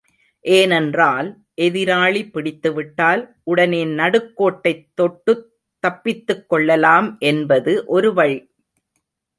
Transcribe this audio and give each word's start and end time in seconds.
ஏனென்றால், 0.45 1.27
எதிராளி 1.61 2.21
பிடித்துவிட்டால், 2.31 3.21
உடனே 3.43 3.85
நடுக்கோட்டைத் 3.85 4.87
தொட்டுத் 5.01 5.45
தப்பித்துக்கொள்ளலாம் 5.83 7.17
என்பது 7.19 7.83
ஒரு 7.85 8.13
வழி. 8.13 8.39